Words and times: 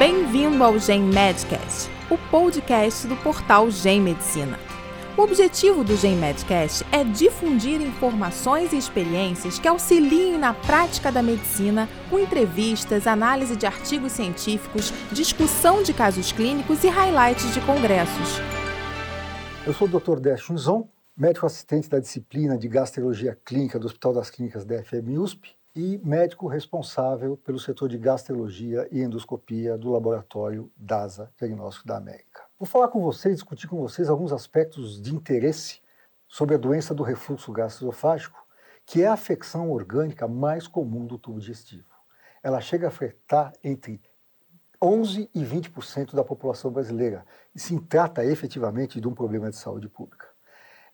Bem-vindo 0.00 0.64
ao 0.64 0.78
Gen 0.78 1.02
Medcast, 1.02 1.90
o 2.10 2.16
podcast 2.30 3.06
do 3.06 3.14
portal 3.16 3.70
Gen 3.70 4.00
Medicina. 4.00 4.58
O 5.14 5.20
objetivo 5.20 5.84
do 5.84 5.94
Gen 5.94 6.16
Medcast 6.16 6.86
é 6.90 7.04
difundir 7.04 7.82
informações 7.82 8.72
e 8.72 8.78
experiências 8.78 9.58
que 9.58 9.68
auxiliem 9.68 10.38
na 10.38 10.54
prática 10.54 11.12
da 11.12 11.22
medicina, 11.22 11.86
com 12.08 12.18
entrevistas, 12.18 13.06
análise 13.06 13.54
de 13.56 13.66
artigos 13.66 14.12
científicos, 14.12 14.90
discussão 15.12 15.82
de 15.82 15.92
casos 15.92 16.32
clínicos 16.32 16.82
e 16.82 16.88
highlights 16.88 17.52
de 17.52 17.60
congressos. 17.60 18.38
Eu 19.66 19.74
sou 19.74 19.86
o 19.86 20.00
Dr. 20.00 20.18
Décio 20.18 20.88
médico 21.14 21.44
assistente 21.44 21.90
da 21.90 22.00
disciplina 22.00 22.56
de 22.56 22.68
gastrologia 22.68 23.38
clínica 23.44 23.78
do 23.78 23.84
Hospital 23.84 24.14
das 24.14 24.30
Clínicas 24.30 24.64
da 24.64 24.82
FM 24.82 25.18
USP 25.18 25.59
e 25.74 25.98
médico 26.04 26.48
responsável 26.48 27.36
pelo 27.36 27.58
setor 27.58 27.88
de 27.88 27.96
gastrologia 27.96 28.88
e 28.90 29.00
endoscopia 29.00 29.78
do 29.78 29.90
laboratório 29.90 30.70
DASA 30.76 31.30
Diagnóstico 31.38 31.86
da 31.86 31.96
América. 31.96 32.42
Vou 32.58 32.66
falar 32.66 32.88
com 32.88 33.00
vocês, 33.00 33.36
discutir 33.36 33.68
com 33.68 33.78
vocês 33.78 34.08
alguns 34.08 34.32
aspectos 34.32 35.00
de 35.00 35.14
interesse 35.14 35.80
sobre 36.26 36.54
a 36.54 36.58
doença 36.58 36.94
do 36.94 37.02
refluxo 37.02 37.52
gastroesofágico, 37.52 38.44
que 38.84 39.02
é 39.02 39.06
a 39.06 39.12
afecção 39.12 39.70
orgânica 39.70 40.26
mais 40.26 40.66
comum 40.66 41.06
do 41.06 41.18
tubo 41.18 41.38
digestivo. 41.38 41.84
Ela 42.42 42.60
chega 42.60 42.86
a 42.86 42.88
afetar 42.88 43.52
entre 43.62 44.00
11 44.82 45.30
e 45.34 45.44
20% 45.44 46.14
da 46.14 46.24
população 46.24 46.72
brasileira 46.72 47.24
e 47.54 47.60
se 47.60 47.78
trata 47.80 48.24
efetivamente 48.24 49.00
de 49.00 49.06
um 49.06 49.14
problema 49.14 49.50
de 49.50 49.56
saúde 49.56 49.88
pública. 49.88 50.29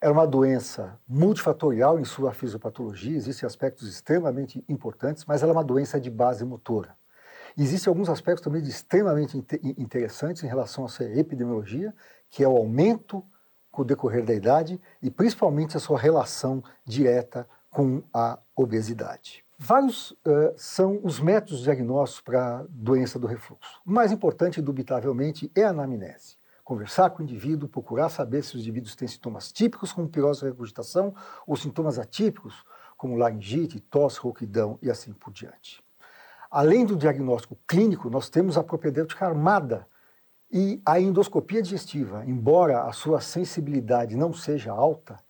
É 0.07 0.09
uma 0.09 0.25
doença 0.25 0.97
multifatorial 1.09 1.99
em 1.99 2.05
sua 2.05 2.33
fisiopatologia, 2.33 3.17
existem 3.17 3.45
aspectos 3.45 3.89
extremamente 3.89 4.65
importantes, 4.69 5.25
mas 5.25 5.43
ela 5.43 5.51
é 5.51 5.57
uma 5.57 5.65
doença 5.65 6.01
de 6.01 6.09
base 6.09 6.45
motora. 6.45 6.97
Existem 7.59 7.91
alguns 7.91 8.09
aspectos 8.09 8.45
também 8.45 8.63
extremamente 8.63 9.37
interessantes 9.77 10.45
em 10.45 10.47
relação 10.47 10.85
à 10.85 10.89
sua 10.89 11.07
epidemiologia, 11.07 11.93
que 12.31 12.45
é 12.45 12.49
o 12.49 12.57
aumento 12.57 13.21
com 13.69 13.83
o 13.83 13.85
decorrer 13.85 14.25
da 14.25 14.33
idade 14.33 14.81
e 15.03 15.11
principalmente 15.11 15.77
a 15.77 15.81
sua 15.81 15.99
relação 15.99 16.63
direta 16.85 17.45
com 17.69 18.01
a 18.15 18.39
obesidade. 18.55 19.45
Vários 19.59 20.13
uh, 20.13 20.55
são 20.57 21.01
os 21.03 21.19
métodos 21.19 21.65
diagnósticos 21.65 22.23
para 22.23 22.59
a 22.59 22.67
doença 22.69 23.19
do 23.19 23.27
refluxo. 23.27 23.83
O 23.85 23.91
mais 23.91 24.13
importante, 24.13 24.61
indubitavelmente, 24.61 25.51
é 25.53 25.65
a 25.65 25.71
anamnese 25.71 26.37
conversar 26.67 27.11
com 27.11 27.21
o 27.21 27.23
indivíduo, 27.23 27.69
procurar 27.69 28.09
saber 28.09 28.43
se 28.43 28.57
os 28.57 28.61
indivíduos 28.61 28.97
têm 28.97 29.07
sintomas 29.07 29.53
típicos, 29.53 29.93
como 29.93 30.09
pirose 30.09 30.45
e 30.45 30.49
regurgitação, 30.49 31.15
ou 31.47 31.57
sintomas 31.57 31.97
atípicos, 31.97 32.65
como 32.97 33.17
laringite, 33.17 33.79
tosse, 33.79 34.19
rouquidão 34.19 34.77
e 34.83 34.91
assim 34.91 35.13
por 35.13 35.33
diante. 35.33 35.81
Além 36.51 36.85
do 36.85 36.97
diagnóstico 36.97 37.57
clínico, 37.69 38.11
nós 38.11 38.29
temos 38.29 38.59
a 38.59 38.65
propedêutica 38.65 39.25
armada 39.25 39.87
e 40.51 40.83
a 40.85 40.99
endoscopia 40.99 41.63
digestiva, 41.63 42.25
embora 42.27 42.83
a 42.83 42.93
sua 42.93 43.21
sensibilidade 43.21 44.17
não 44.17 44.33
seja 44.33 44.73
alta, 44.73 45.21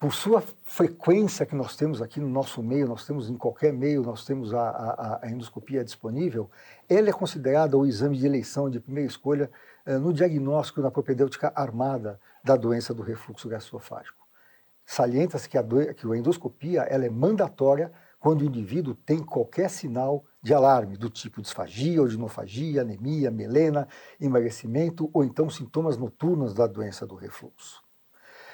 por 0.00 0.14
sua 0.14 0.42
frequência 0.64 1.44
que 1.44 1.54
nós 1.54 1.76
temos 1.76 2.00
aqui 2.00 2.18
no 2.20 2.28
nosso 2.28 2.62
meio, 2.62 2.88
nós 2.88 3.06
temos 3.06 3.28
em 3.28 3.36
qualquer 3.36 3.70
meio, 3.70 4.00
nós 4.00 4.24
temos 4.24 4.54
a, 4.54 4.70
a, 4.70 5.20
a 5.26 5.30
endoscopia 5.30 5.84
disponível, 5.84 6.50
ele 6.88 7.10
é 7.10 7.12
considerado 7.12 7.78
o 7.78 7.86
exame 7.86 8.16
de 8.16 8.24
eleição 8.24 8.70
de 8.70 8.80
primeira 8.80 9.06
escolha 9.06 9.50
eh, 9.84 9.98
no 9.98 10.10
diagnóstico 10.10 10.80
na 10.80 10.90
propedêutica 10.90 11.52
armada 11.54 12.18
da 12.42 12.56
doença 12.56 12.94
do 12.94 13.02
refluxo 13.02 13.46
gastroesofágico. 13.46 14.26
Salienta-se 14.86 15.46
que, 15.46 15.58
que 15.92 16.10
a 16.10 16.16
endoscopia 16.16 16.80
ela 16.84 17.04
é 17.04 17.10
mandatória 17.10 17.92
quando 18.18 18.40
o 18.40 18.46
indivíduo 18.46 18.94
tem 18.94 19.18
qualquer 19.18 19.68
sinal 19.68 20.24
de 20.42 20.54
alarme, 20.54 20.96
do 20.96 21.10
tipo 21.10 21.42
disfagia, 21.42 22.02
odinofagia, 22.02 22.80
anemia, 22.80 23.30
melena, 23.30 23.86
emagrecimento 24.18 25.10
ou 25.12 25.22
então 25.22 25.50
sintomas 25.50 25.98
noturnos 25.98 26.54
da 26.54 26.66
doença 26.66 27.06
do 27.06 27.16
refluxo. 27.16 27.89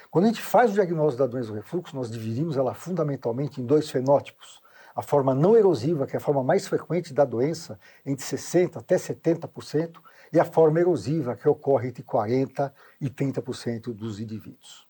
Quando 0.09 0.25
a 0.25 0.27
gente 0.27 0.41
faz 0.41 0.71
o 0.71 0.73
diagnóstico 0.73 1.23
da 1.23 1.27
doença 1.27 1.49
do 1.49 1.55
refluxo, 1.55 1.95
nós 1.95 2.09
dividimos 2.09 2.55
ela 2.55 2.73
fundamentalmente 2.73 3.61
em 3.61 3.65
dois 3.65 3.89
fenótipos. 3.89 4.61
A 4.95 5.01
forma 5.01 5.35
não 5.35 5.55
erosiva, 5.55 6.07
que 6.07 6.15
é 6.15 6.17
a 6.17 6.21
forma 6.21 6.43
mais 6.43 6.67
frequente 6.67 7.13
da 7.13 7.25
doença, 7.25 7.77
entre 8.05 8.25
60% 8.25 8.77
até 8.77 8.95
70%, 8.95 9.97
e 10.31 10.39
a 10.39 10.45
forma 10.45 10.79
erosiva, 10.79 11.35
que 11.35 11.47
ocorre 11.47 11.89
entre 11.89 12.03
40% 12.03 12.71
e 13.01 13.09
30% 13.09 13.93
dos 13.93 14.19
indivíduos. 14.19 14.87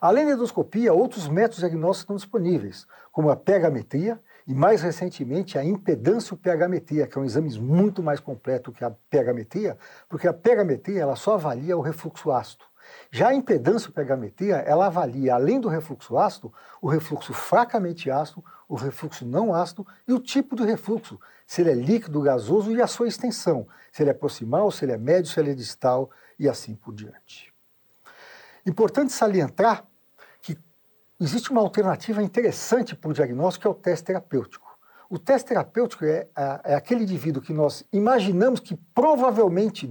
Além 0.00 0.26
da 0.26 0.32
endoscopia, 0.32 0.92
outros 0.92 1.28
métodos 1.28 1.58
diagnósticos 1.58 2.00
estão 2.00 2.16
disponíveis, 2.16 2.86
como 3.10 3.30
a 3.30 3.36
pH-metria 3.36 4.20
e, 4.46 4.54
mais 4.54 4.82
recentemente, 4.82 5.58
a 5.58 5.64
impedância 5.64 6.36
pH-metria, 6.36 7.06
que 7.06 7.18
é 7.18 7.20
um 7.20 7.24
exame 7.24 7.58
muito 7.58 8.02
mais 8.02 8.20
completo 8.20 8.70
que 8.70 8.84
a 8.84 8.90
pH-metria, 8.90 9.76
porque 10.08 10.28
a 10.28 10.32
pH-metria 10.32 11.02
ela 11.02 11.16
só 11.16 11.34
avalia 11.34 11.76
o 11.76 11.80
refluxo 11.80 12.30
ácido. 12.30 12.64
Já 13.10 13.28
a 13.28 13.34
impedância 13.34 13.90
pH-metria, 13.90 14.56
ela 14.56 14.86
avalia, 14.86 15.34
além 15.34 15.60
do 15.60 15.68
refluxo 15.68 16.18
ácido, 16.18 16.52
o 16.80 16.88
refluxo 16.88 17.32
fracamente 17.32 18.10
ácido, 18.10 18.44
o 18.68 18.74
refluxo 18.74 19.24
não 19.26 19.54
ácido 19.54 19.86
e 20.06 20.12
o 20.12 20.20
tipo 20.20 20.54
de 20.54 20.64
refluxo, 20.64 21.18
se 21.46 21.62
ele 21.62 21.70
é 21.70 21.74
líquido, 21.74 22.20
gasoso 22.20 22.70
e 22.72 22.82
a 22.82 22.86
sua 22.86 23.08
extensão, 23.08 23.66
se 23.90 24.02
ele 24.02 24.10
é 24.10 24.14
proximal, 24.14 24.70
se 24.70 24.84
ele 24.84 24.92
é 24.92 24.98
médio, 24.98 25.30
se 25.30 25.40
ele 25.40 25.52
é 25.52 25.54
distal 25.54 26.10
e 26.38 26.48
assim 26.48 26.74
por 26.74 26.94
diante. 26.94 27.52
Importante 28.66 29.12
salientar 29.12 29.86
que 30.42 30.58
existe 31.18 31.50
uma 31.50 31.62
alternativa 31.62 32.22
interessante 32.22 32.94
para 32.94 33.10
o 33.10 33.14
diagnóstico, 33.14 33.62
que 33.62 33.66
é 33.66 33.70
o 33.70 33.74
teste 33.74 34.04
terapêutico. 34.04 34.68
O 35.08 35.18
teste 35.18 35.48
terapêutico 35.48 36.04
é, 36.04 36.28
é 36.64 36.74
aquele 36.74 37.04
indivíduo 37.04 37.40
que 37.40 37.54
nós 37.54 37.82
imaginamos 37.90 38.60
que 38.60 38.76
provavelmente 38.94 39.88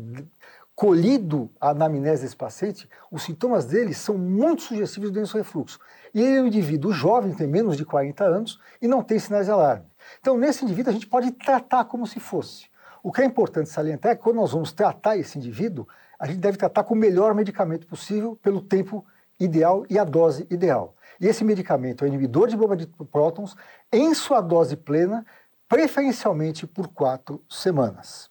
colhido 0.78 1.50
a 1.60 1.72
anamnese 1.72 2.22
desse 2.22 2.36
paciente, 2.36 2.88
os 3.12 3.24
sintomas 3.24 3.66
dele 3.66 3.96
são 3.96 4.16
muito 4.16 4.62
sugestivos 4.62 5.10
do 5.10 5.20
denso 5.20 5.36
refluxo. 5.36 5.80
E 6.14 6.22
ele 6.22 6.38
é 6.38 6.42
um 6.44 6.46
indivíduo 6.46 6.94
jovem, 6.94 7.34
tem 7.34 7.48
menos 7.48 7.76
de 7.76 7.84
40 7.84 8.24
anos 8.24 8.60
e 8.80 8.88
não 8.88 9.02
tem 9.02 9.18
sinais 9.18 9.48
de 9.48 9.52
alarme. 9.52 9.88
Então, 10.20 10.38
nesse 10.38 10.64
indivíduo, 10.64 10.92
a 10.92 10.94
gente 10.94 11.08
pode 11.08 11.32
tratar 11.32 11.86
como 11.86 12.06
se 12.06 12.20
fosse. 12.20 12.68
O 13.02 13.12
que 13.12 13.24
é 13.24 13.26
importante 13.26 13.70
salientar 13.70 14.12
é 14.12 14.16
que 14.16 14.22
quando 14.22 14.36
nós 14.36 14.52
vamos 14.52 14.72
tratar 14.72 15.18
esse 15.18 15.36
indivíduo, 15.40 15.88
a 16.20 16.28
gente 16.28 16.38
deve 16.38 16.60
tratar 16.60 16.84
com 16.84 16.94
o 16.94 16.98
melhor 16.98 17.34
medicamento 17.34 17.88
possível, 17.88 18.36
pelo 18.36 18.62
tempo 18.62 19.04
ideal 19.40 19.84
e 19.90 19.98
a 19.98 20.04
dose 20.04 20.46
ideal. 20.48 20.96
E 21.20 21.26
esse 21.26 21.44
medicamento 21.44 22.06
é 22.06 22.08
o 22.08 22.08
inibidor 22.08 22.48
de 22.48 22.56
bomba 22.56 22.78
de 22.78 22.86
prótons 23.12 23.56
em 23.92 24.14
sua 24.14 24.42
dose 24.42 24.78
plena, 24.78 25.26
preferencialmente 25.68 26.68
por 26.68 26.90
quatro 26.90 27.44
semanas. 27.50 28.30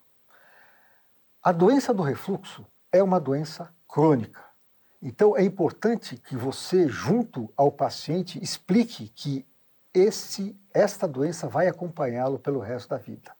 A 1.46 1.52
doença 1.52 1.94
do 1.94 2.02
refluxo 2.02 2.66
é 2.90 3.00
uma 3.00 3.20
doença 3.20 3.72
crônica. 3.86 4.42
Então 5.00 5.36
é 5.36 5.44
importante 5.44 6.16
que 6.16 6.36
você, 6.36 6.88
junto 6.88 7.48
ao 7.56 7.70
paciente, 7.70 8.42
explique 8.42 9.10
que 9.10 9.46
esse, 9.94 10.58
esta 10.74 11.06
doença 11.06 11.46
vai 11.46 11.68
acompanhá-lo 11.68 12.36
pelo 12.36 12.58
resto 12.58 12.88
da 12.88 12.96
vida. 12.96 13.30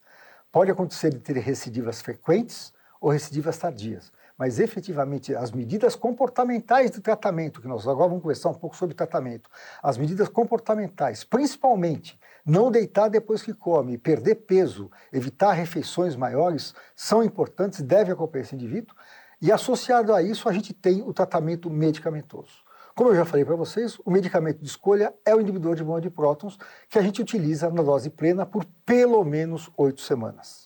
Pode 0.53 0.71
acontecer 0.71 1.11
de 1.11 1.19
ter 1.19 1.37
recidivas 1.39 2.01
frequentes 2.01 2.73
ou 3.01 3.11
recidivas 3.11 3.59
tardias, 3.59 4.13
mas 4.39 4.61
efetivamente 4.61 5.35
as 5.35 5.51
medidas 5.51 5.95
comportamentais 5.95 6.91
de 6.91 7.01
tratamento, 7.01 7.61
que 7.61 7.69
nós 7.69 7.87
agora 7.87 8.09
vamos 8.09 8.23
conversar 8.23 8.51
um 8.51 8.55
pouco 8.55 8.77
sobre 8.77 8.95
tratamento, 8.95 9.49
as 9.83 9.97
medidas 9.97 10.29
comportamentais, 10.29 11.25
principalmente 11.25 12.19
não 12.45 12.71
deitar 12.71 13.09
depois 13.09 13.43
que 13.43 13.53
come, 13.53 13.99
perder 13.99 14.37
peso, 14.37 14.91
evitar 15.13 15.53
refeições 15.53 16.15
maiores, 16.15 16.75
são 16.95 17.25
importantes, 17.25 17.83
deve 17.83 18.13
acompanhar 18.13 18.45
esse 18.45 18.55
indivíduo. 18.55 18.95
E 19.41 19.53
associado 19.53 20.15
a 20.15 20.23
isso, 20.23 20.49
a 20.49 20.53
gente 20.53 20.73
tem 20.73 21.03
o 21.03 21.13
tratamento 21.13 21.69
medicamentoso. 21.69 22.65
Como 22.95 23.11
eu 23.11 23.17
já 23.17 23.27
falei 23.27 23.45
para 23.45 23.57
vocês, 23.57 23.99
o 24.07 24.11
medicamento 24.11 24.59
de 24.61 24.67
escolha 24.67 25.13
é 25.23 25.35
o 25.35 25.41
inibidor 25.41 25.75
de 25.75 25.85
bomba 25.85 26.01
de 26.01 26.09
prótons, 26.09 26.59
que 26.89 26.99
a 26.99 27.03
gente 27.03 27.21
utiliza 27.21 27.71
na 27.71 27.83
dose 27.83 28.09
plena 28.09 28.47
por 28.47 28.65
pelo 28.87 29.23
menos 29.23 29.71
oito 29.77 30.01
semanas. 30.01 30.66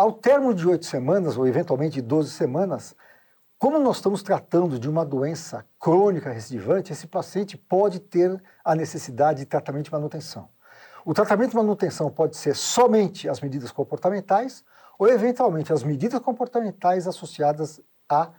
Ao 0.00 0.14
termo 0.14 0.54
de 0.54 0.66
oito 0.66 0.86
semanas, 0.86 1.36
ou 1.36 1.46
eventualmente 1.46 2.00
12 2.00 2.30
semanas, 2.30 2.96
como 3.58 3.78
nós 3.78 3.96
estamos 3.96 4.22
tratando 4.22 4.78
de 4.78 4.88
uma 4.88 5.04
doença 5.04 5.62
crônica 5.78 6.32
recidivante, 6.32 6.90
esse 6.90 7.06
paciente 7.06 7.58
pode 7.58 8.00
ter 8.00 8.42
a 8.64 8.74
necessidade 8.74 9.40
de 9.40 9.44
tratamento 9.44 9.84
de 9.84 9.92
manutenção. 9.92 10.48
O 11.04 11.12
tratamento 11.12 11.50
de 11.50 11.56
manutenção 11.56 12.10
pode 12.10 12.38
ser 12.38 12.56
somente 12.56 13.28
as 13.28 13.42
medidas 13.42 13.70
comportamentais 13.70 14.64
ou, 14.98 15.06
eventualmente, 15.06 15.70
as 15.70 15.82
medidas 15.82 16.18
comportamentais 16.20 17.06
associadas 17.06 17.78
a 18.08 18.30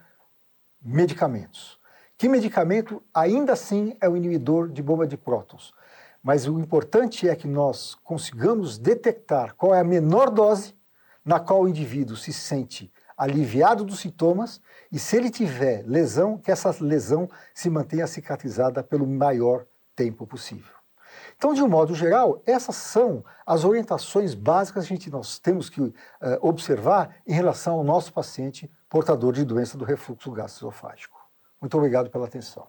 medicamentos. 0.84 1.78
Que 2.18 2.28
medicamento 2.28 3.00
ainda 3.14 3.52
assim 3.52 3.96
é 4.00 4.08
o 4.08 4.16
inibidor 4.16 4.68
de 4.68 4.82
bomba 4.82 5.06
de 5.06 5.16
prótons. 5.16 5.72
Mas 6.20 6.48
o 6.48 6.58
importante 6.58 7.28
é 7.28 7.36
que 7.36 7.46
nós 7.46 7.94
consigamos 8.02 8.78
detectar 8.78 9.54
qual 9.54 9.72
é 9.72 9.78
a 9.78 9.84
menor 9.84 10.28
dose 10.28 10.74
na 11.24 11.38
qual 11.38 11.62
o 11.62 11.68
indivíduo 11.68 12.16
se 12.16 12.32
sente 12.32 12.92
aliviado 13.16 13.84
dos 13.84 14.00
sintomas 14.00 14.60
e, 14.90 14.98
se 14.98 15.16
ele 15.16 15.30
tiver 15.30 15.84
lesão, 15.86 16.38
que 16.38 16.50
essa 16.50 16.74
lesão 16.80 17.28
se 17.54 17.70
mantenha 17.70 18.06
cicatrizada 18.06 18.82
pelo 18.82 19.06
maior 19.06 19.64
tempo 19.94 20.26
possível. 20.26 20.74
Então, 21.36 21.54
de 21.54 21.62
um 21.62 21.68
modo 21.68 21.94
geral, 21.94 22.42
essas 22.46 22.76
são 22.76 23.24
as 23.46 23.64
orientações 23.64 24.34
básicas 24.34 24.84
que 24.84 24.94
gente, 24.94 25.10
nós 25.10 25.38
temos 25.38 25.68
que 25.68 25.80
uh, 25.80 25.94
observar 26.40 27.16
em 27.26 27.32
relação 27.32 27.74
ao 27.74 27.84
nosso 27.84 28.12
paciente 28.12 28.70
portador 28.88 29.32
de 29.32 29.44
doença 29.44 29.76
do 29.76 29.84
refluxo 29.84 30.30
gastroesofágico. 30.30 31.18
Muito 31.60 31.76
obrigado 31.76 32.10
pela 32.10 32.26
atenção. 32.26 32.66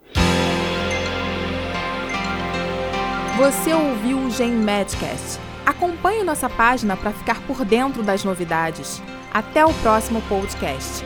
Você 3.38 3.74
ouviu 3.74 4.20
o 4.20 4.30
Gen 4.30 4.52
Medcast. 4.52 5.53
Acompanhe 5.66 6.24
nossa 6.24 6.50
página 6.50 6.98
para 6.98 7.12
ficar 7.12 7.42
por 7.42 7.64
dentro 7.64 8.04
das 8.04 8.24
novidades. 8.24 9.02
Até 9.34 9.66
o 9.66 9.74
próximo 9.76 10.22
podcast. 10.24 11.04